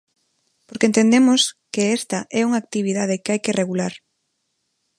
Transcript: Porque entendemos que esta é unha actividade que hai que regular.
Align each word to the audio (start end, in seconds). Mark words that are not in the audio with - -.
Porque 0.67 0.87
entendemos 0.91 1.41
que 1.73 1.83
esta 1.97 2.19
é 2.39 2.41
unha 2.47 2.61
actividade 2.63 3.19
que 3.23 3.31
hai 3.31 3.39
que 3.45 3.57
regular. 3.61 3.93